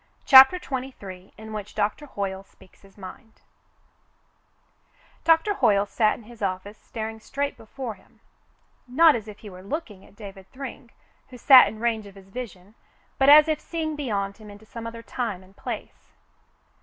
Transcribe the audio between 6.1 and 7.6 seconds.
in his office staring straight